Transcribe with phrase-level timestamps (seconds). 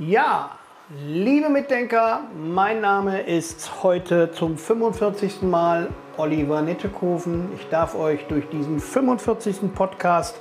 [0.00, 0.50] Ja,
[1.06, 5.42] liebe Mitdenker, mein Name ist heute zum 45.
[5.42, 7.48] Mal Oliver Nettekoven.
[7.54, 9.72] Ich darf euch durch diesen 45.
[9.72, 10.34] Podcast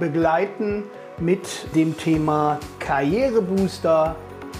[0.00, 0.82] begleiten
[1.16, 4.16] mit dem Thema Karrierebooster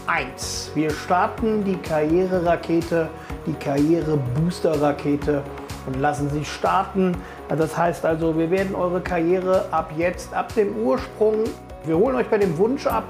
[0.06, 0.70] 1.
[0.76, 3.08] Wir starten die Karriererakete,
[3.44, 5.42] die Karrierebooster-Rakete
[5.86, 7.16] und lassen sie starten.
[7.48, 11.42] Das heißt also, wir werden eure Karriere ab jetzt, ab dem Ursprung,
[11.84, 13.04] wir holen euch bei dem Wunsch ab,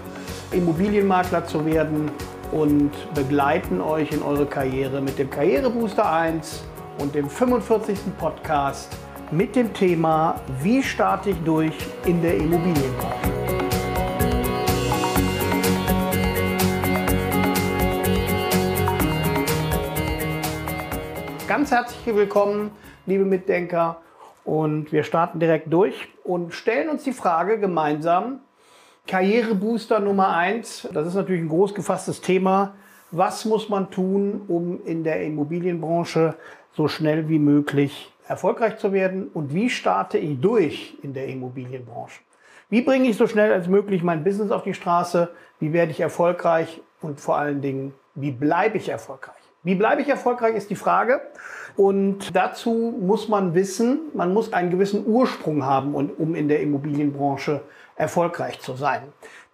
[0.51, 2.11] Immobilienmakler zu werden
[2.53, 6.65] und begleiten euch in eure Karriere mit dem Karrierebooster 1
[6.99, 7.99] und dem 45.
[8.19, 8.97] Podcast
[9.31, 11.75] mit dem Thema, wie starte ich durch
[12.07, 13.31] in der Immobilienbranche.
[21.47, 22.71] Ganz herzlich willkommen,
[23.05, 24.01] liebe Mitdenker.
[24.47, 28.41] Und wir starten direkt durch und stellen uns die Frage gemeinsam,
[29.09, 32.75] Karrierebooster Nummer eins, das ist natürlich ein groß gefasstes Thema.
[33.11, 36.35] Was muss man tun, um in der Immobilienbranche
[36.77, 39.29] so schnell wie möglich erfolgreich zu werden?
[39.33, 42.21] Und wie starte ich durch in der Immobilienbranche?
[42.69, 45.31] Wie bringe ich so schnell als möglich mein Business auf die Straße?
[45.59, 46.83] Wie werde ich erfolgreich?
[47.01, 49.37] Und vor allen Dingen, wie bleibe ich erfolgreich?
[49.63, 51.23] Wie bleibe ich erfolgreich ist die Frage.
[51.79, 57.63] Und dazu muss man wissen, man muss einen gewissen Ursprung haben, um in der Immobilienbranche
[57.99, 59.03] erfolgreich zu sein.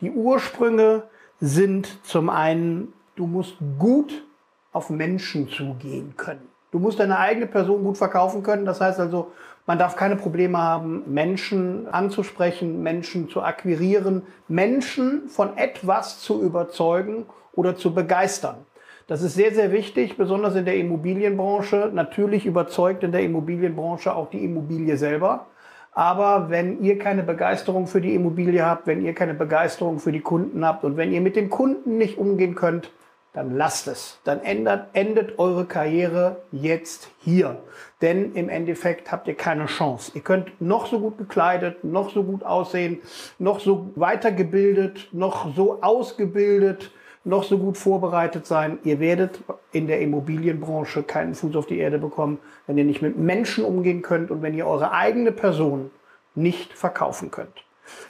[0.00, 1.05] Die Ursprünge
[1.41, 4.25] sind zum einen, du musst gut
[4.73, 6.48] auf Menschen zugehen können.
[6.70, 8.64] Du musst deine eigene Person gut verkaufen können.
[8.64, 9.33] Das heißt also,
[9.67, 17.27] man darf keine Probleme haben, Menschen anzusprechen, Menschen zu akquirieren, Menschen von etwas zu überzeugen
[17.53, 18.67] oder zu begeistern.
[19.06, 21.91] Das ist sehr, sehr wichtig, besonders in der Immobilienbranche.
[21.92, 25.47] Natürlich überzeugt in der Immobilienbranche auch die Immobilie selber.
[25.95, 30.20] Aber wenn ihr keine Begeisterung für die Immobilie habt, wenn ihr keine Begeisterung für die
[30.20, 32.91] Kunden habt und wenn ihr mit den Kunden nicht umgehen könnt,
[33.33, 34.20] dann lasst es.
[34.25, 37.59] Dann ändert, endet eure Karriere jetzt hier.
[38.01, 40.13] Denn im Endeffekt habt ihr keine Chance.
[40.14, 42.98] Ihr könnt noch so gut gekleidet, noch so gut aussehen,
[43.39, 46.92] noch so weitergebildet, noch so ausgebildet,
[47.24, 48.79] noch so gut vorbereitet sein.
[48.85, 49.40] Ihr werdet
[49.73, 54.02] in der Immobilienbranche keinen Fuß auf die Erde bekommen, wenn ihr nicht mit Menschen umgehen
[54.02, 55.90] könnt und wenn ihr eure eigene Person
[56.34, 57.64] nicht verkaufen könnt.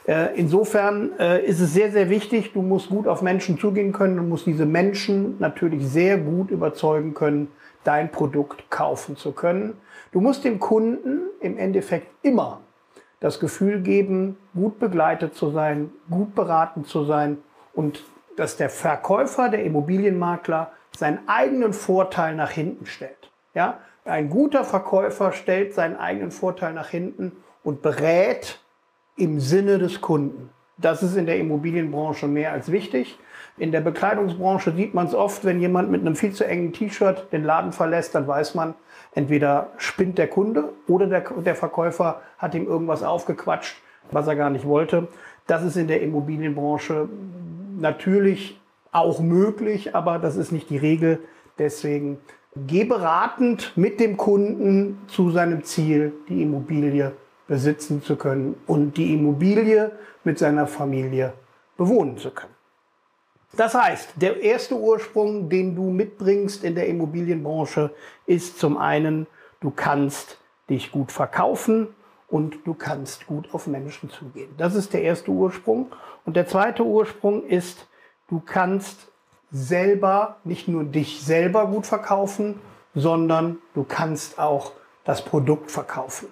[0.07, 4.19] Äh, insofern äh, ist es sehr, sehr wichtig, du musst gut auf Menschen zugehen können
[4.19, 7.49] und musst diese Menschen natürlich sehr gut überzeugen können,
[7.83, 9.73] dein Produkt kaufen zu können.
[10.11, 12.61] Du musst dem Kunden im Endeffekt immer
[13.19, 17.37] das Gefühl geben, gut begleitet zu sein, gut beraten zu sein
[17.73, 18.03] und
[18.35, 23.31] dass der Verkäufer, der Immobilienmakler, seinen eigenen Vorteil nach hinten stellt.
[23.53, 23.79] Ja?
[24.05, 27.31] Ein guter Verkäufer stellt seinen eigenen Vorteil nach hinten
[27.63, 28.59] und berät
[29.17, 30.49] im Sinne des Kunden.
[30.77, 33.17] Das ist in der Immobilienbranche mehr als wichtig.
[33.57, 37.31] In der Bekleidungsbranche sieht man es oft, wenn jemand mit einem viel zu engen T-Shirt
[37.31, 38.75] den Laden verlässt, dann weiß man,
[39.13, 43.77] entweder spinnt der Kunde oder der, der Verkäufer hat ihm irgendwas aufgequatscht,
[44.11, 45.07] was er gar nicht wollte.
[45.47, 47.07] Das ist in der Immobilienbranche
[47.77, 48.59] natürlich
[48.91, 51.19] auch möglich, aber das ist nicht die Regel.
[51.59, 52.17] Deswegen
[52.55, 57.11] geh beratend mit dem Kunden zu seinem Ziel, die Immobilie
[57.47, 59.91] besitzen zu können und die Immobilie
[60.23, 61.33] mit seiner Familie
[61.77, 62.53] bewohnen zu können.
[63.55, 67.91] Das heißt, der erste Ursprung, den du mitbringst in der Immobilienbranche,
[68.25, 69.27] ist zum einen,
[69.61, 70.39] du kannst
[70.69, 71.89] dich gut verkaufen
[72.35, 74.49] und du kannst gut auf Menschen zugehen.
[74.57, 75.93] Das ist der erste Ursprung.
[76.25, 77.87] Und der zweite Ursprung ist,
[78.27, 79.07] du kannst
[79.51, 82.59] selber nicht nur dich selber gut verkaufen,
[82.93, 84.73] sondern du kannst auch
[85.05, 86.27] das Produkt verkaufen.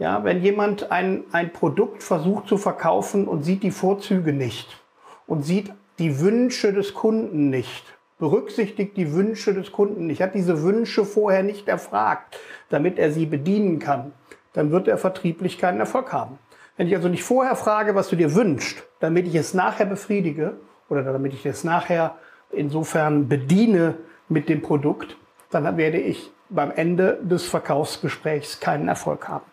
[0.00, 4.82] Ja, wenn jemand ein, ein Produkt versucht zu verkaufen und sieht die Vorzüge nicht
[5.28, 10.64] und sieht die Wünsche des Kunden nicht, berücksichtigt die Wünsche des Kunden nicht, hat diese
[10.64, 12.40] Wünsche vorher nicht erfragt,
[12.70, 14.10] damit er sie bedienen kann,
[14.54, 16.38] dann wird er vertrieblich keinen Erfolg haben.
[16.76, 20.54] Wenn ich also nicht vorher frage, was du dir wünschst, damit ich es nachher befriedige
[20.88, 22.16] oder damit ich es nachher
[22.50, 23.96] insofern bediene
[24.28, 25.16] mit dem Produkt,
[25.50, 29.44] dann werde ich beim Ende des Verkaufsgesprächs keinen Erfolg haben.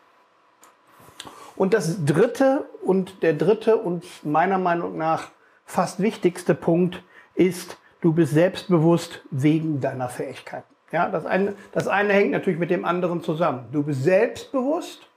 [1.55, 5.29] Und das dritte und der dritte und meiner Meinung nach
[5.65, 7.03] fast wichtigste Punkt
[7.35, 10.70] ist, du bist selbstbewusst wegen deiner Fähigkeiten.
[10.91, 13.67] Ja, das eine, das eine hängt natürlich mit dem anderen zusammen.
[13.71, 15.07] Du bist selbstbewusst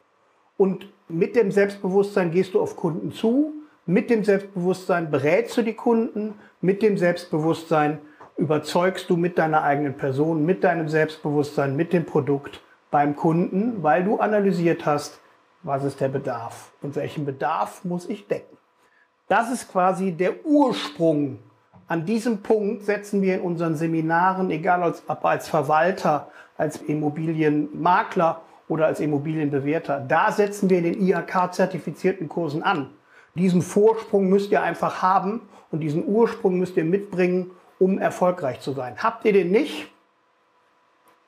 [0.56, 3.53] und mit dem Selbstbewusstsein gehst du auf Kunden zu.
[3.87, 6.35] Mit dem Selbstbewusstsein berätst du die Kunden.
[6.61, 7.99] Mit dem Selbstbewusstsein
[8.37, 12.61] überzeugst du mit deiner eigenen Person, mit deinem Selbstbewusstsein, mit dem Produkt
[12.91, 15.20] beim Kunden, weil du analysiert hast,
[15.62, 18.56] was ist der Bedarf und welchen Bedarf muss ich decken.
[19.29, 21.38] Das ist quasi der Ursprung
[21.87, 28.87] An diesem Punkt setzen wir in unseren Seminaren, egal ob als Verwalter, als Immobilienmakler oder
[28.87, 32.91] als Immobilienbewerter, da setzen wir in den IHK-zertifizierten Kursen an.
[33.35, 38.73] Diesen Vorsprung müsst ihr einfach haben und diesen Ursprung müsst ihr mitbringen, um erfolgreich zu
[38.73, 38.97] sein.
[39.03, 39.89] Habt ihr den nicht,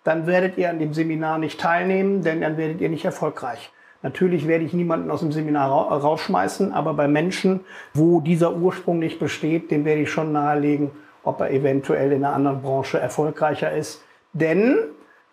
[0.05, 3.73] dann werdet ihr an dem Seminar nicht teilnehmen, denn dann werdet ihr nicht erfolgreich.
[4.07, 7.63] Natürlich werde ich niemanden aus dem Seminar rausschmeißen, aber bei Menschen,
[7.93, 10.93] wo dieser Ursprung nicht besteht, dem werde ich schon nahelegen,
[11.25, 14.05] ob er eventuell in einer anderen Branche erfolgreicher ist.
[14.33, 14.77] Denn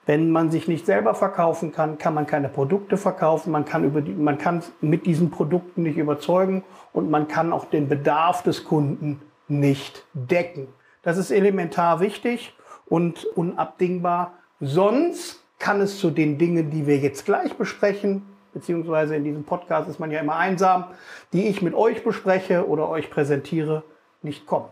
[0.08, 4.02] wenn man sich nicht selber verkaufen kann, kann man keine Produkte verkaufen, man kann, über
[4.02, 8.64] die, man kann mit diesen Produkten nicht überzeugen und man kann auch den Bedarf des
[8.64, 10.68] Kunden nicht decken.
[11.04, 12.56] Das ist elementar wichtig
[12.88, 14.34] und unabdingbar.
[14.60, 18.24] Sonst kann es zu den Dingen, die wir jetzt gleich besprechen,
[18.54, 20.86] beziehungsweise in diesem Podcast ist man ja immer einsam,
[21.32, 23.84] die ich mit euch bespreche oder euch präsentiere,
[24.22, 24.70] nicht kommen.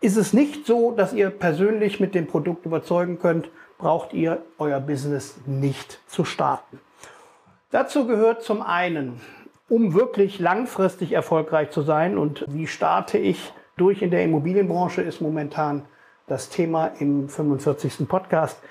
[0.00, 4.80] Ist es nicht so, dass ihr persönlich mit dem Produkt überzeugen könnt, braucht ihr euer
[4.80, 6.80] Business nicht zu starten.
[7.70, 9.20] Dazu gehört zum einen,
[9.68, 15.20] um wirklich langfristig erfolgreich zu sein und wie starte ich durch in der Immobilienbranche ist
[15.20, 15.86] momentan
[16.26, 18.08] das Thema im 45.
[18.08, 18.62] Podcast.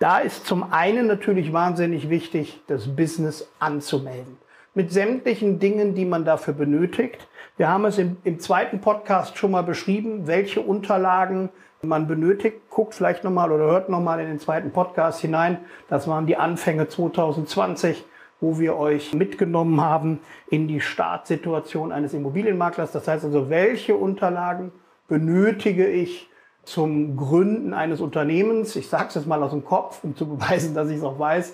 [0.00, 4.38] Da ist zum einen natürlich wahnsinnig wichtig, das Business anzumelden.
[4.72, 7.28] Mit sämtlichen Dingen, die man dafür benötigt.
[7.58, 11.50] Wir haben es im, im zweiten Podcast schon mal beschrieben, welche Unterlagen
[11.82, 12.70] man benötigt.
[12.70, 15.58] Guckt vielleicht nochmal oder hört nochmal in den zweiten Podcast hinein.
[15.90, 18.02] Das waren die Anfänge 2020
[18.42, 22.90] wo wir euch mitgenommen haben in die Startsituation eines Immobilienmaklers.
[22.90, 24.72] Das heißt also, welche Unterlagen
[25.08, 26.29] benötige ich
[26.70, 28.76] zum Gründen eines Unternehmens.
[28.76, 31.18] Ich sage es jetzt mal aus dem Kopf, um zu beweisen, dass ich es auch
[31.18, 31.52] weiß.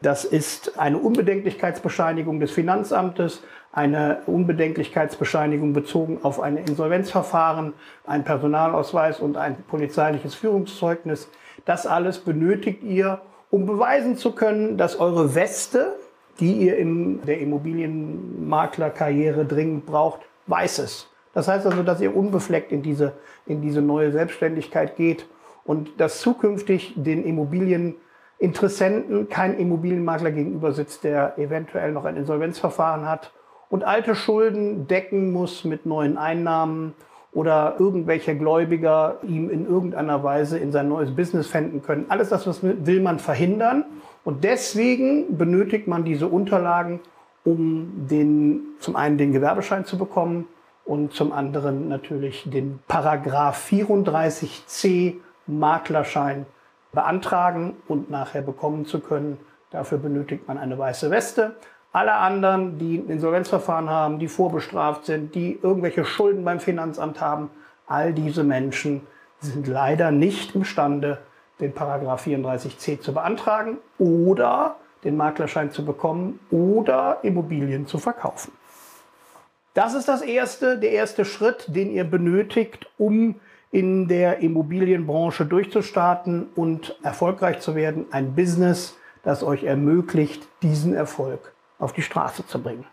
[0.00, 7.74] Das ist eine Unbedenklichkeitsbescheinigung des Finanzamtes, eine Unbedenklichkeitsbescheinigung bezogen auf ein Insolvenzverfahren,
[8.06, 11.28] ein Personalausweis und ein polizeiliches Führungszeugnis.
[11.66, 13.20] Das alles benötigt ihr,
[13.50, 15.96] um beweisen zu können, dass eure Weste,
[16.40, 21.10] die ihr in der Immobilienmaklerkarriere dringend braucht, weiß es.
[21.34, 23.12] Das heißt also, dass ihr unbefleckt in diese,
[23.46, 25.26] in diese neue Selbstständigkeit geht
[25.64, 33.32] und dass zukünftig den Immobilieninteressenten kein Immobilienmakler gegenüber sitzt, der eventuell noch ein Insolvenzverfahren hat
[33.68, 36.94] und alte Schulden decken muss mit neuen Einnahmen
[37.32, 42.06] oder irgendwelche Gläubiger ihm in irgendeiner Weise in sein neues Business fänden können.
[42.08, 43.84] Alles das was will man verhindern
[44.22, 47.00] und deswegen benötigt man diese Unterlagen,
[47.44, 50.46] um den, zum einen den Gewerbeschein zu bekommen
[50.84, 55.14] und zum anderen natürlich den Paragraph 34c
[55.46, 56.46] Maklerschein
[56.92, 59.38] beantragen und nachher bekommen zu können.
[59.70, 61.56] Dafür benötigt man eine weiße Weste.
[61.92, 67.50] Alle anderen, die ein Insolvenzverfahren haben, die vorbestraft sind, die irgendwelche Schulden beim Finanzamt haben,
[67.86, 69.06] all diese Menschen
[69.40, 71.18] sind leider nicht imstande,
[71.60, 78.52] den Paragraph 34c zu beantragen oder den Maklerschein zu bekommen oder Immobilien zu verkaufen.
[79.74, 83.40] Das ist das erste, der erste Schritt, den ihr benötigt, um
[83.72, 88.06] in der Immobilienbranche durchzustarten und erfolgreich zu werden.
[88.12, 92.86] Ein Business, das euch ermöglicht, diesen Erfolg auf die Straße zu bringen.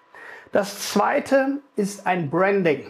[0.52, 2.88] Das zweite ist ein Branding.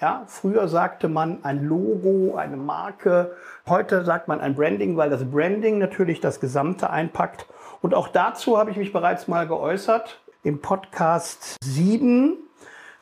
[0.00, 3.36] Ja, früher sagte man ein Logo, eine Marke.
[3.68, 7.46] Heute sagt man ein Branding, weil das Branding natürlich das Gesamte einpackt.
[7.80, 10.20] Und auch dazu habe ich mich bereits mal geäußert.
[10.44, 12.36] Im Podcast 7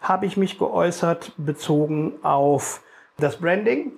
[0.01, 2.81] habe ich mich geäußert bezogen auf
[3.19, 3.93] das Branding.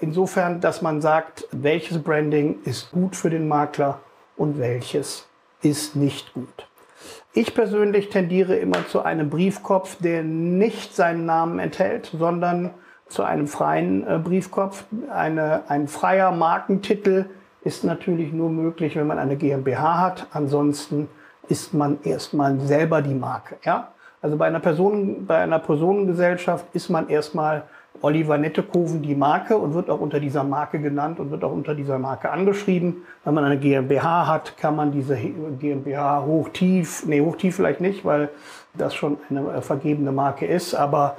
[0.00, 4.00] Insofern, dass man sagt, welches Branding ist gut für den Makler
[4.36, 5.26] und welches
[5.62, 6.68] ist nicht gut.
[7.32, 12.70] Ich persönlich tendiere immer zu einem Briefkopf, der nicht seinen Namen enthält, sondern
[13.08, 14.84] zu einem freien äh, Briefkopf.
[15.12, 17.26] Eine, ein freier Markentitel
[17.62, 20.26] ist natürlich nur möglich, wenn man eine GmbH hat.
[20.32, 21.08] Ansonsten
[21.48, 23.56] ist man erstmal selber die Marke.
[23.64, 23.92] Ja?
[24.22, 27.64] Also bei einer, Person, bei einer Personengesellschaft ist man erstmal
[28.02, 31.74] Oliver Nettekoven die Marke und wird auch unter dieser Marke genannt und wird auch unter
[31.74, 33.04] dieser Marke angeschrieben.
[33.24, 38.28] Wenn man eine GmbH hat, kann man diese GmbH hochtief, nee, hochtief vielleicht nicht, weil
[38.74, 41.16] das schon eine äh, vergebene Marke ist, aber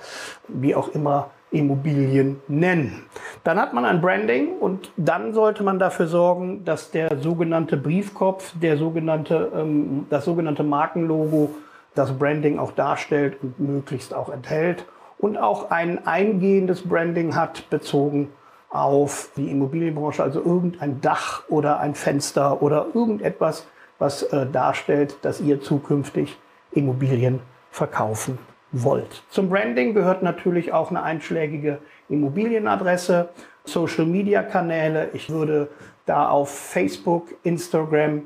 [0.47, 3.05] wie auch immer Immobilien nennen.
[3.43, 8.53] Dann hat man ein Branding und dann sollte man dafür sorgen, dass der sogenannte Briefkopf,
[8.61, 11.51] der sogenannte, ähm, das sogenannte Markenlogo
[11.97, 14.85] das Branding auch darstellt und möglichst auch enthält
[15.17, 18.29] und auch ein eingehendes Branding hat bezogen
[18.69, 25.41] auf die Immobilienbranche, also irgendein Dach oder ein Fenster oder irgendetwas, was äh, darstellt, dass
[25.41, 26.37] ihr zukünftig
[26.71, 27.39] Immobilien
[27.71, 28.37] verkaufen
[28.71, 29.23] wollt.
[29.29, 33.29] Zum Branding gehört natürlich auch eine einschlägige Immobilienadresse
[33.63, 35.09] Social-Media-Kanäle.
[35.13, 35.69] Ich würde
[36.05, 38.23] da auf Facebook, Instagram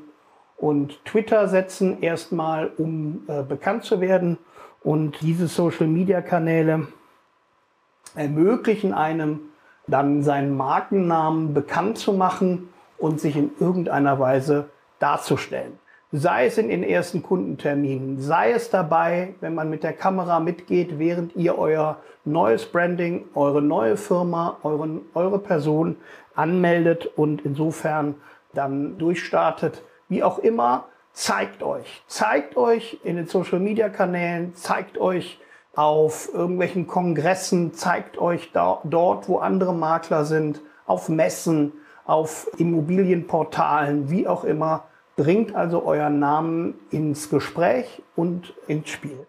[0.62, 4.38] und Twitter setzen, erstmal, um äh, bekannt zu werden.
[4.84, 6.86] Und diese Social-Media-Kanäle
[8.14, 9.40] ermöglichen einem
[9.88, 14.68] dann seinen Markennamen bekannt zu machen und sich in irgendeiner Weise
[15.00, 15.80] darzustellen.
[16.12, 20.96] Sei es in den ersten Kundenterminen, sei es dabei, wenn man mit der Kamera mitgeht,
[20.96, 25.96] während ihr euer neues Branding, eure neue Firma, euren, eure Person
[26.36, 28.14] anmeldet und insofern
[28.54, 29.82] dann durchstartet.
[30.12, 32.02] Wie auch immer, zeigt euch.
[32.06, 35.40] Zeigt euch in den Social-Media-Kanälen, zeigt euch
[35.74, 41.72] auf irgendwelchen Kongressen, zeigt euch da, dort, wo andere Makler sind, auf Messen,
[42.04, 44.84] auf Immobilienportalen, wie auch immer
[45.16, 49.26] Bringt also euren Namen ins Gespräch und ins Spiel.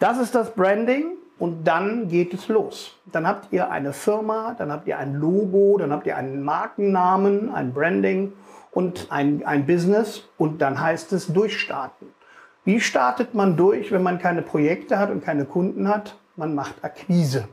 [0.00, 2.96] Das ist das Branding und dann geht es los.
[3.06, 7.54] Dann habt ihr eine Firma, dann habt ihr ein Logo, dann habt ihr einen Markennamen,
[7.54, 8.32] ein Branding
[8.72, 12.08] und ein, ein Business und dann heißt es durchstarten.
[12.64, 16.16] Wie startet man durch, wenn man keine Projekte hat und keine Kunden hat?
[16.36, 17.48] Man macht Akquise.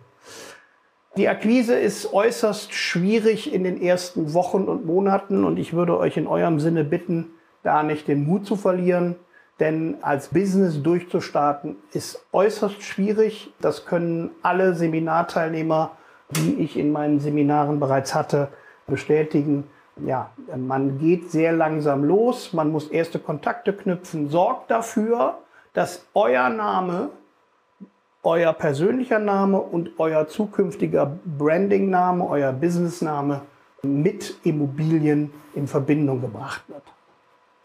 [1.15, 6.17] Die Akquise ist äußerst schwierig in den ersten Wochen und Monaten und ich würde euch
[6.17, 7.31] in eurem Sinne bitten,
[7.63, 9.15] da nicht den Mut zu verlieren,
[9.59, 13.51] denn als Business durchzustarten ist äußerst schwierig.
[13.59, 15.97] Das können alle Seminarteilnehmer,
[16.29, 18.49] die ich in meinen Seminaren bereits hatte,
[18.85, 19.63] bestätigen.
[20.05, 24.29] Ja, man geht sehr langsam los, man muss erste Kontakte knüpfen.
[24.29, 25.39] Sorgt dafür,
[25.73, 27.09] dass euer Name,
[28.23, 33.41] euer persönlicher Name und euer zukünftiger Brandingname, euer Businessname
[33.83, 36.83] mit Immobilien in Verbindung gebracht wird.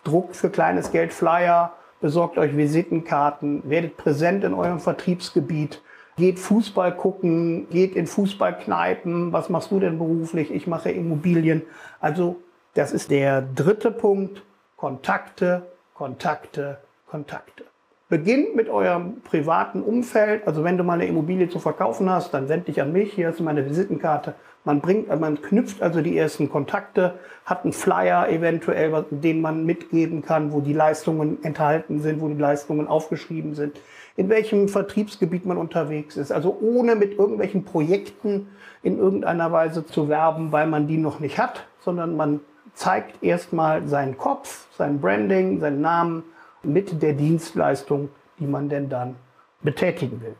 [0.04, 5.82] Druckt für kleines Geld Flyer, besorgt euch Visitenkarten, werdet präsent in eurem Vertriebsgebiet,
[6.16, 9.32] geht Fußball gucken, geht in Fußballkneipen.
[9.32, 10.50] Was machst du denn beruflich?
[10.50, 11.62] Ich mache Immobilien.
[12.00, 12.36] Also
[12.74, 14.42] das ist der dritte Punkt.
[14.76, 15.62] Kontakte,
[15.94, 16.78] Kontakte,
[17.08, 17.64] Kontakte.
[18.08, 20.46] Beginnt mit eurem privaten Umfeld.
[20.46, 23.12] Also wenn du mal eine Immobilie zu verkaufen hast, dann wend dich an mich.
[23.12, 24.34] Hier ist meine Visitenkarte.
[24.64, 30.22] Man bringt, man knüpft also die ersten Kontakte, hat einen Flyer eventuell, den man mitgeben
[30.22, 33.80] kann, wo die Leistungen enthalten sind, wo die Leistungen aufgeschrieben sind,
[34.16, 36.32] in welchem Vertriebsgebiet man unterwegs ist.
[36.32, 38.48] Also ohne mit irgendwelchen Projekten
[38.82, 42.40] in irgendeiner Weise zu werben, weil man die noch nicht hat, sondern man
[42.74, 46.24] zeigt erstmal seinen Kopf, sein Branding, seinen Namen,
[46.62, 49.16] mit der Dienstleistung, die man denn dann
[49.62, 50.36] betätigen will.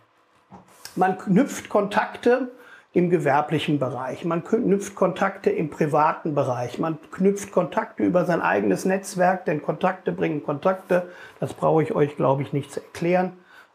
[0.94, 2.52] Man knüpft Kontakte
[2.92, 8.84] im gewerblichen Bereich, man knüpft Kontakte im privaten Bereich, man knüpft Kontakte über sein eigenes
[8.84, 11.08] Netzwerk, denn Kontakte bringen Kontakte,
[11.40, 13.32] das brauche ich euch, glaube ich, nicht zu erklären,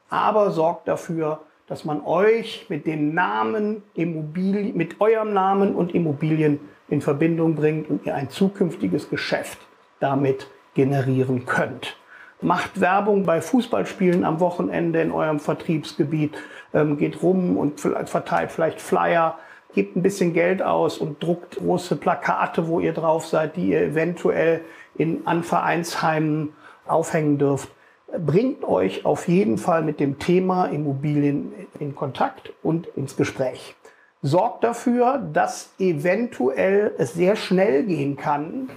[0.09, 6.59] aber sorgt dafür, dass man euch mit dem Namen Immobilien, mit eurem Namen und Immobilien
[6.87, 9.59] in Verbindung bringt und ihr ein zukünftiges Geschäft
[9.99, 11.97] damit generieren könnt.
[12.39, 16.37] Macht Werbung bei Fußballspielen am Wochenende in eurem Vertriebsgebiet,
[16.73, 19.37] ähm, geht rum und verteilt vielleicht Flyer,
[19.73, 23.81] gebt ein bisschen Geld aus und druckt große Plakate, wo ihr drauf seid, die ihr
[23.81, 24.61] eventuell
[24.95, 26.53] in, an Vereinsheimen
[26.85, 27.69] aufhängen dürft.
[28.07, 33.75] Bringt euch auf jeden Fall mit dem Thema Immobilien in Kontakt und ins Gespräch.
[34.21, 38.69] Sorgt dafür, dass eventuell es sehr schnell gehen kann,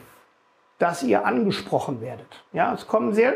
[0.79, 2.43] dass ihr angesprochen werdet.
[2.53, 3.35] Ja, es kommen sehr,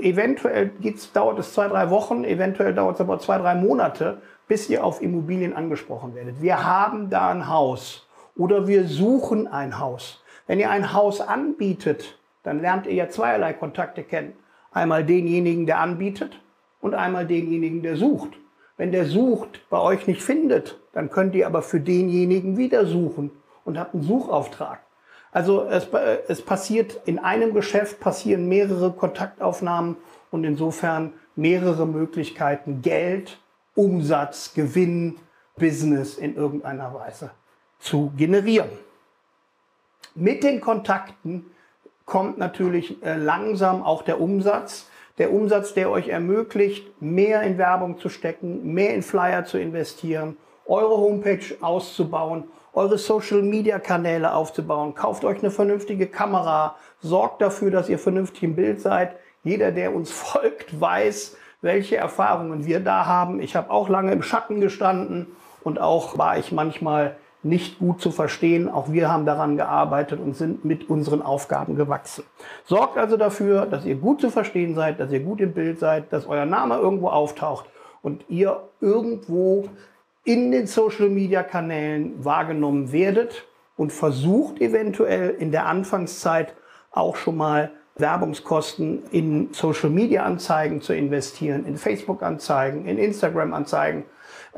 [0.00, 4.70] eventuell geht's, dauert es zwei, drei Wochen, eventuell dauert es aber zwei, drei Monate, bis
[4.70, 6.40] ihr auf Immobilien angesprochen werdet.
[6.40, 10.22] Wir haben da ein Haus oder wir suchen ein Haus.
[10.46, 14.34] Wenn ihr ein Haus anbietet, dann lernt ihr ja zweierlei Kontakte kennen.
[14.76, 16.38] Einmal denjenigen, der anbietet
[16.82, 18.34] und einmal denjenigen, der sucht.
[18.76, 23.30] Wenn der sucht, bei euch nicht findet, dann könnt ihr aber für denjenigen wieder suchen
[23.64, 24.80] und habt einen Suchauftrag.
[25.32, 25.88] Also es,
[26.28, 29.96] es passiert in einem Geschäft passieren mehrere Kontaktaufnahmen
[30.30, 33.38] und insofern mehrere Möglichkeiten, Geld,
[33.74, 35.16] Umsatz, Gewinn,
[35.56, 37.30] Business in irgendeiner Weise
[37.78, 38.68] zu generieren.
[40.14, 41.46] Mit den Kontakten
[42.06, 44.88] kommt natürlich äh, langsam auch der Umsatz.
[45.18, 50.36] Der Umsatz, der euch ermöglicht, mehr in Werbung zu stecken, mehr in Flyer zu investieren,
[50.66, 52.44] eure Homepage auszubauen
[52.76, 54.94] eure Social-Media-Kanäle aufzubauen.
[54.94, 56.76] Kauft euch eine vernünftige Kamera.
[57.00, 59.16] Sorgt dafür, dass ihr vernünftig im Bild seid.
[59.42, 63.40] Jeder, der uns folgt, weiß, welche Erfahrungen wir da haben.
[63.40, 65.26] Ich habe auch lange im Schatten gestanden
[65.64, 67.16] und auch war ich manchmal
[67.48, 68.68] nicht gut zu verstehen.
[68.68, 72.24] Auch wir haben daran gearbeitet und sind mit unseren Aufgaben gewachsen.
[72.64, 76.12] Sorgt also dafür, dass ihr gut zu verstehen seid, dass ihr gut im Bild seid,
[76.12, 77.66] dass euer Name irgendwo auftaucht
[78.02, 79.68] und ihr irgendwo
[80.24, 83.44] in den Social-Media-Kanälen wahrgenommen werdet
[83.76, 86.54] und versucht eventuell in der Anfangszeit
[86.90, 94.04] auch schon mal Werbungskosten in Social-Media-Anzeigen zu investieren, in Facebook-Anzeigen, in Instagram-Anzeigen.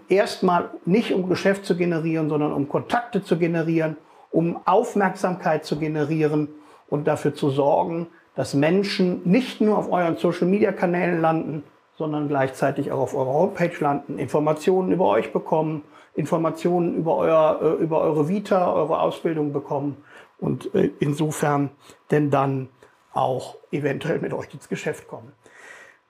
[0.08, 3.96] Erstmal nicht um Geschäft zu generieren, sondern um Kontakte zu generieren,
[4.30, 6.48] um Aufmerksamkeit zu generieren
[6.88, 11.64] und dafür zu sorgen, dass Menschen nicht nur auf euren Social-Media-Kanälen landen,
[11.96, 15.82] sondern gleichzeitig auch auf eurer Homepage landen, Informationen über euch bekommen,
[16.14, 19.96] Informationen über, euer, äh, über eure Vita, eure Ausbildung bekommen
[20.38, 21.70] und äh, insofern
[22.10, 22.68] denn dann
[23.12, 25.32] auch eventuell mit euch ins Geschäft kommen.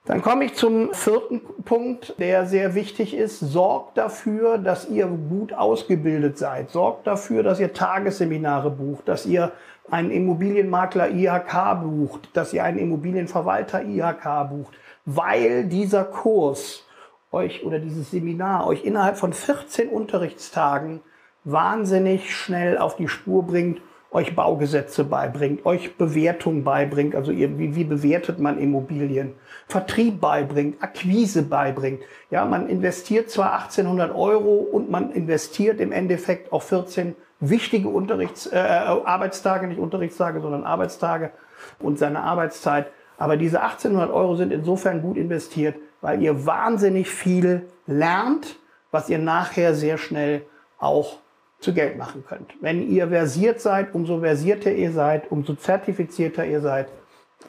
[0.09, 3.41] Dann komme ich zum vierten Punkt, der sehr wichtig ist.
[3.41, 6.71] Sorgt dafür, dass ihr gut ausgebildet seid.
[6.71, 9.51] Sorgt dafür, dass ihr Tagesseminare bucht, dass ihr
[9.91, 14.73] einen Immobilienmakler IHK bucht, dass ihr einen Immobilienverwalter IHK bucht,
[15.05, 16.87] weil dieser Kurs
[17.31, 21.01] euch oder dieses Seminar euch innerhalb von 14 Unterrichtstagen
[21.43, 23.79] wahnsinnig schnell auf die Spur bringt
[24.11, 29.33] euch Baugesetze beibringt, euch Bewertung beibringt, also ihr, wie, wie bewertet man Immobilien,
[29.67, 32.01] Vertrieb beibringt, Akquise beibringt.
[32.31, 38.47] Ja, man investiert zwar 1800 Euro und man investiert im Endeffekt auch 14 wichtige Unterrichts,
[38.47, 41.31] äh, Arbeitstage, nicht Unterrichtstage, sondern Arbeitstage
[41.79, 42.87] und seine Arbeitszeit.
[43.17, 48.57] Aber diese 1800 Euro sind insofern gut investiert, weil ihr wahnsinnig viel lernt,
[48.91, 50.41] was ihr nachher sehr schnell
[50.79, 51.17] auch
[51.59, 52.53] zu Geld machen könnt.
[52.61, 56.87] Wenn ihr versiert seid, umso versierter ihr seid, umso zertifizierter ihr seid,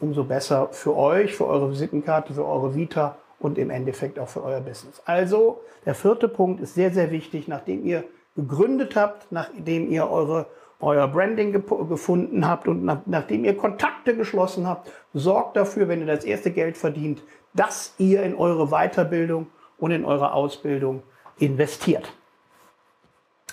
[0.01, 4.45] umso besser für euch, für eure Visitenkarte, für eure Vita und im Endeffekt auch für
[4.45, 5.03] euer Business.
[5.05, 8.05] Also der vierte Punkt ist sehr, sehr wichtig, nachdem ihr
[8.37, 10.47] gegründet habt, nachdem ihr eure,
[10.81, 16.01] euer Branding ge gefunden habt und nach, nachdem ihr Kontakte geschlossen habt, sorgt dafür, wenn
[16.01, 17.23] ihr das erste Geld verdient,
[17.55, 19.49] dass ihr in eure Weiterbildung
[19.79, 21.03] und in eure Ausbildung
[21.39, 22.13] investiert.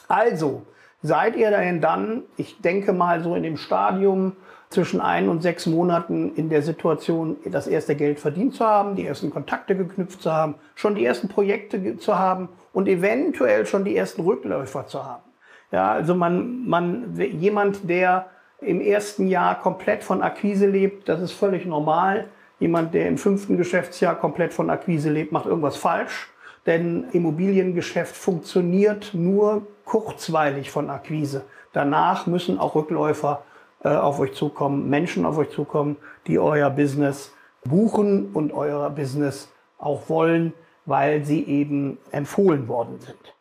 [0.07, 0.63] Also,
[1.01, 4.33] seid ihr denn dann, ich denke mal so in dem Stadium
[4.69, 9.05] zwischen ein und sechs Monaten in der Situation, das erste Geld verdient zu haben, die
[9.05, 13.95] ersten Kontakte geknüpft zu haben, schon die ersten Projekte zu haben und eventuell schon die
[13.95, 15.23] ersten Rückläufer zu haben.
[15.71, 18.27] Ja, also man, man, jemand, der
[18.61, 22.27] im ersten Jahr komplett von Akquise lebt, das ist völlig normal.
[22.59, 26.29] Jemand, der im fünften Geschäftsjahr komplett von Akquise lebt, macht irgendwas falsch.
[26.65, 31.45] Denn Immobiliengeschäft funktioniert nur kurzweilig von Akquise.
[31.71, 33.43] Danach müssen auch Rückläufer
[33.83, 35.95] äh, auf euch zukommen, Menschen auf euch zukommen,
[36.27, 40.53] die euer Business buchen und euer Business auch wollen,
[40.85, 43.33] weil sie eben empfohlen worden sind.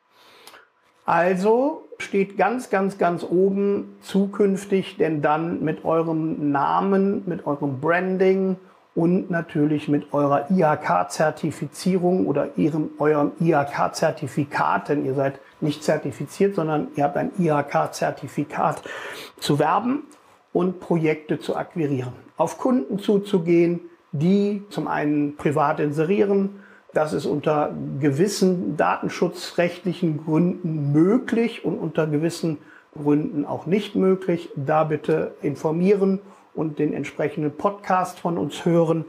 [1.05, 8.57] Also steht ganz, ganz, ganz oben zukünftig denn dann mit eurem Namen, mit eurem Branding
[8.97, 16.89] und natürlich mit eurer IHK-Zertifizierung oder ihrem, eurem IHK-Zertifikat, denn ihr seid nicht zertifiziert, sondern
[16.97, 18.83] ihr habt ein IHK-Zertifikat
[19.39, 20.05] zu werben
[20.55, 22.15] und Projekte zu akquirieren.
[22.39, 23.81] Auf Kunden zuzugehen,
[24.13, 26.61] die zum einen privat inserieren,
[26.95, 32.57] das ist unter gewissen datenschutzrechtlichen Gründen möglich und unter gewissen
[32.97, 34.49] Gründen auch nicht möglich.
[34.57, 36.21] Da bitte informieren
[36.57, 39.05] und den entsprechenden Podcast von uns hören.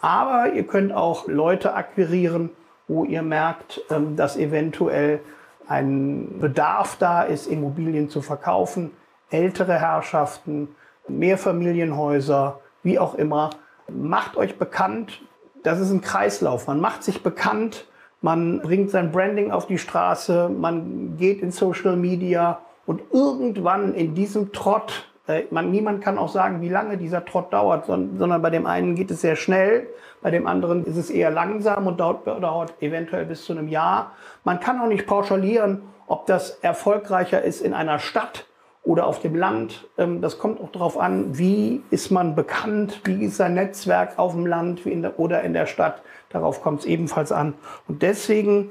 [0.00, 2.50] Aber ihr könnt auch Leute akquirieren,
[2.88, 5.20] wo ihr merkt, ähm, dass eventuell
[5.68, 8.90] ein Bedarf da ist, Immobilien zu verkaufen.
[9.30, 10.74] Ältere Herrschaften,
[11.08, 13.50] Mehrfamilienhäuser, wie auch immer.
[13.88, 15.22] Macht euch bekannt.
[15.62, 16.66] Das ist ein Kreislauf.
[16.66, 17.86] Man macht sich bekannt,
[18.20, 24.14] man bringt sein Branding auf die Straße, man geht in Social Media und irgendwann in
[24.14, 28.50] diesem Trott äh, man, niemand kann auch sagen, wie lange dieser Trott dauert, sondern bei
[28.50, 29.86] dem einen geht es sehr schnell,
[30.20, 34.12] bei dem anderen ist es eher langsam und dauert, dauert eventuell bis zu einem Jahr.
[34.44, 38.46] Man kann auch nicht pauschalieren, ob das erfolgreicher ist in einer Stadt
[38.84, 39.88] oder auf dem Land.
[39.96, 44.32] Ähm, das kommt auch darauf an, wie ist man bekannt, wie ist sein Netzwerk auf
[44.32, 46.02] dem Land in der, oder in der Stadt.
[46.30, 47.54] Darauf kommt es ebenfalls an.
[47.86, 48.70] Und deswegen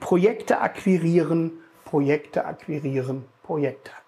[0.00, 1.52] Projekte akquirieren,
[1.84, 4.07] Projekte akquirieren, Projekte akquirieren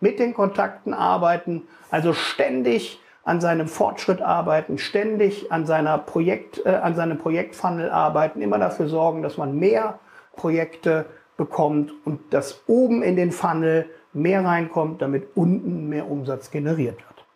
[0.00, 6.70] mit den Kontakten arbeiten, also ständig an seinem Fortschritt arbeiten, ständig an seiner Projekt, äh,
[6.70, 9.98] an seinem Projektfunnel arbeiten, immer dafür sorgen, dass man mehr
[10.36, 11.06] Projekte
[11.36, 17.26] bekommt und dass oben in den Funnel mehr reinkommt, damit unten mehr Umsatz generiert wird.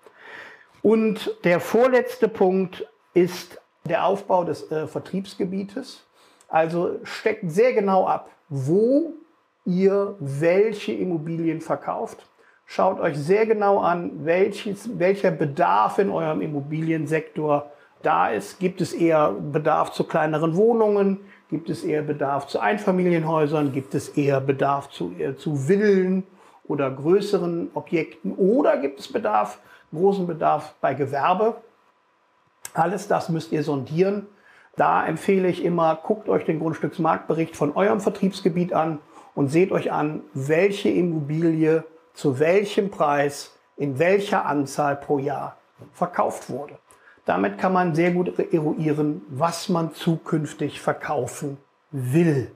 [0.82, 6.06] Und der vorletzte Punkt ist der Aufbau des äh, Vertriebsgebietes.
[6.48, 9.14] Also steckt sehr genau ab, wo
[9.64, 12.26] ihr welche Immobilien verkauft.
[12.72, 18.60] Schaut euch sehr genau an, welches, welcher Bedarf in eurem Immobiliensektor da ist.
[18.60, 21.18] Gibt es eher Bedarf zu kleineren Wohnungen?
[21.48, 23.72] Gibt es eher Bedarf zu Einfamilienhäusern?
[23.72, 26.22] Gibt es eher Bedarf zu, eher zu Villen
[26.68, 28.36] oder größeren Objekten?
[28.36, 29.58] Oder gibt es Bedarf,
[29.92, 31.56] großen Bedarf bei Gewerbe?
[32.72, 34.28] Alles das müsst ihr sondieren.
[34.76, 39.00] Da empfehle ich immer, guckt euch den Grundstücksmarktbericht von eurem Vertriebsgebiet an
[39.34, 41.82] und seht euch an, welche Immobilie
[42.20, 45.56] zu welchem Preis in welcher Anzahl pro Jahr
[45.94, 46.78] verkauft wurde.
[47.24, 51.56] Damit kann man sehr gut eruieren, was man zukünftig verkaufen
[51.90, 52.52] will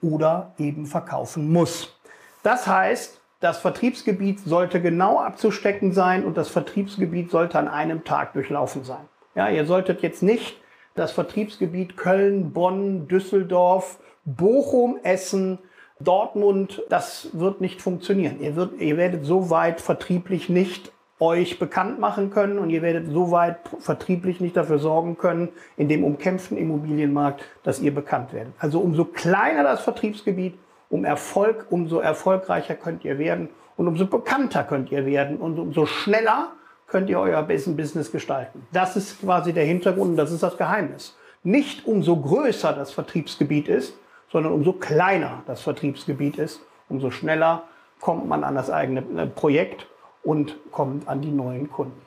[0.00, 1.94] oder eben verkaufen muss.
[2.42, 8.32] Das heißt, das Vertriebsgebiet sollte genau abzustecken sein und das Vertriebsgebiet sollte an einem Tag
[8.32, 9.06] durchlaufen sein.
[9.34, 10.56] Ja, ihr solltet jetzt nicht
[10.94, 15.58] das Vertriebsgebiet Köln, Bonn, Düsseldorf, Bochum, Essen,
[16.00, 18.40] Dortmund, das wird nicht funktionieren.
[18.40, 23.10] Ihr, wird, ihr werdet so weit vertrieblich nicht euch bekannt machen können und ihr werdet
[23.12, 28.54] so weit vertrieblich nicht dafür sorgen können, in dem umkämpften Immobilienmarkt, dass ihr bekannt werdet.
[28.58, 30.58] Also umso kleiner das Vertriebsgebiet,
[30.88, 35.84] um Erfolg, umso erfolgreicher könnt ihr werden und umso bekannter könnt ihr werden und umso
[35.84, 36.52] schneller
[36.86, 38.66] könnt ihr euer Business gestalten.
[38.72, 41.16] Das ist quasi der Hintergrund und das ist das Geheimnis.
[41.42, 43.94] Nicht umso größer das Vertriebsgebiet ist,
[44.32, 47.64] sondern umso kleiner das Vertriebsgebiet ist, umso schneller
[48.00, 49.86] kommt man an das eigene äh, Projekt
[50.22, 52.00] und kommt an die neuen Kunden.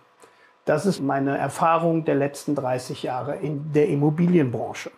[0.66, 4.92] Das ist meine Erfahrung der letzten 30 Jahre in der Immobilienbranche.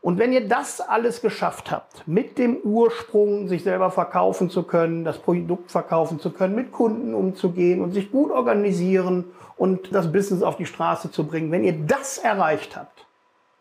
[0.00, 5.04] Und wenn ihr das alles geschafft habt, mit dem Ursprung sich selber verkaufen zu können,
[5.04, 9.24] das Produkt verkaufen zu können, mit Kunden umzugehen und sich gut organisieren
[9.56, 13.04] und das Business auf die Straße zu bringen, wenn ihr das erreicht habt,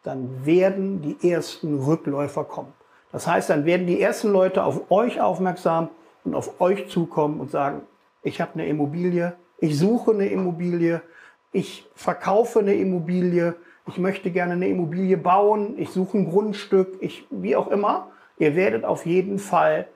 [0.03, 2.73] dann werden die ersten Rückläufer kommen.
[3.15, 5.87] Das heißt, dann werden die ersten Leute auf euch aufmerksam
[6.25, 7.83] und auf euch zukommen und sagen,
[8.23, 11.01] ich habe eine Immobilie, ich suche eine Immobilie,
[11.53, 13.55] ich verkaufe eine Immobilie,
[13.87, 18.09] ich möchte gerne eine Immobilie bauen, ich suche ein Grundstück, ich, wie auch immer.
[18.37, 19.87] Ihr werdet auf jeden Fall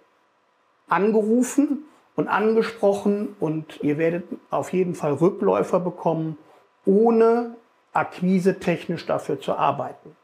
[0.88, 1.84] angerufen
[2.16, 6.38] und angesprochen und ihr werdet auf jeden Fall Rückläufer bekommen,
[6.86, 7.58] ohne
[7.92, 10.16] akquise-technisch dafür zu arbeiten.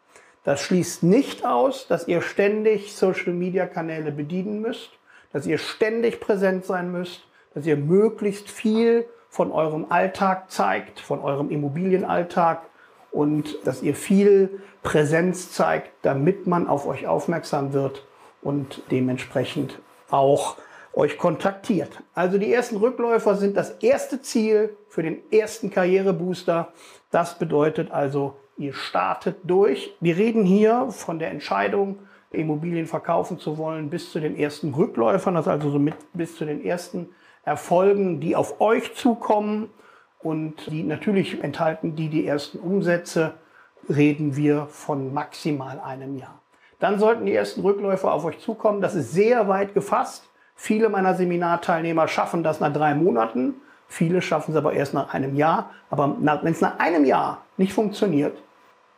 [0.46, 4.92] Das schließt nicht aus, dass ihr ständig Social-Media-Kanäle bedienen müsst,
[5.34, 11.20] dass ihr ständig präsent sein müsst, dass ihr möglichst viel von eurem Alltag zeigt, von
[11.20, 12.62] eurem Immobilienalltag
[13.12, 18.06] und dass ihr viel Präsenz zeigt, damit man auf euch aufmerksam wird
[18.44, 19.80] und dementsprechend
[20.12, 20.58] auch
[20.94, 22.04] euch kontaktiert.
[22.14, 26.72] Also die ersten Rückläufer sind das erste Ziel für den ersten Karrierebooster.
[27.10, 29.96] Das bedeutet also Ihr startet durch.
[30.00, 32.00] Wir reden hier von der Entscheidung,
[32.32, 36.46] Immobilien verkaufen zu wollen, bis zu den ersten Rückläufern, das also so mit, bis zu
[36.46, 37.10] den ersten
[37.44, 39.70] Erfolgen, die auf euch zukommen
[40.20, 43.34] und die natürlich enthalten die die ersten Umsätze,
[43.90, 46.40] reden wir von maximal einem Jahr.
[46.80, 48.82] Dann sollten die ersten Rückläufer auf euch zukommen.
[48.82, 50.28] Das ist sehr weit gefasst.
[50.56, 53.56] Viele meiner Seminarteilnehmer schaffen das nach drei Monaten.
[53.88, 55.72] Viele schaffen es aber erst nach einem Jahr.
[55.90, 58.38] Aber wenn es nach einem Jahr nicht funktioniert,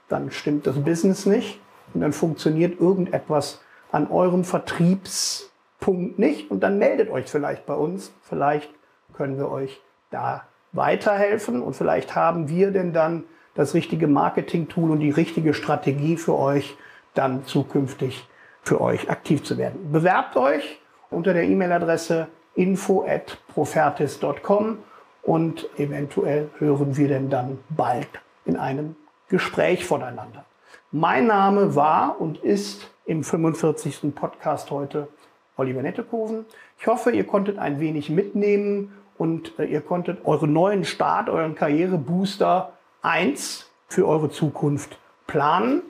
[0.10, 1.60] dann stimmt das Business nicht
[1.94, 8.12] und dann funktioniert irgendetwas an eurem Vertriebspunkt nicht und dann meldet euch vielleicht bei uns.
[8.22, 8.70] Vielleicht
[9.14, 13.24] können wir euch da weiterhelfen und vielleicht haben wir denn dann
[13.56, 16.78] das richtige Marketing-Tool und die richtige Strategie für euch,
[17.14, 18.28] dann zukünftig
[18.62, 19.92] für euch aktiv zu werden.
[19.92, 24.80] Bewerbt euch unter der E-Mail-Adresse info at profertis.com
[25.22, 28.08] und eventuell hören wir denn dann bald
[28.46, 28.96] in einem
[29.30, 30.46] Gespräch voneinander.
[30.92, 34.16] Mein Name war und ist im 45.
[34.16, 35.08] Podcast heute
[35.56, 36.46] Oliver Nettekoven.
[36.80, 41.56] Ich hoffe, ihr konntet ein wenig mitnehmen und äh, ihr konntet euren neuen Start, euren
[41.56, 45.82] Karrierebooster 1 für eure Zukunft planen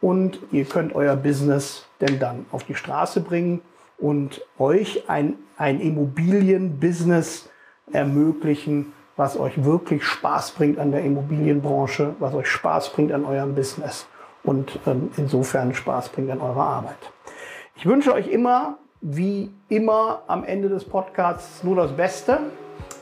[0.00, 3.62] und ihr könnt euer Business denn dann auf die Straße bringen
[4.02, 7.48] und euch ein, ein Immobilienbusiness
[7.92, 13.54] ermöglichen, was euch wirklich Spaß bringt an der Immobilienbranche, was euch Spaß bringt an eurem
[13.54, 14.06] Business
[14.42, 17.12] und ähm, insofern Spaß bringt an eurer Arbeit.
[17.76, 22.40] Ich wünsche euch immer, wie immer am Ende des Podcasts, nur das Beste.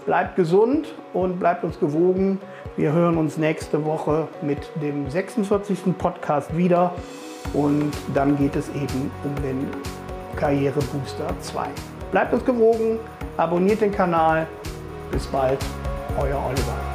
[0.05, 2.39] Bleibt gesund und bleibt uns gewogen.
[2.77, 5.97] Wir hören uns nächste Woche mit dem 46.
[5.97, 6.95] Podcast wieder
[7.55, 9.69] und dann geht es eben um den
[10.37, 11.67] Karrierebooster 2.
[12.11, 12.99] Bleibt uns gewogen,
[13.37, 14.47] abonniert den Kanal.
[15.11, 15.59] Bis bald
[16.19, 16.90] euer Oliver.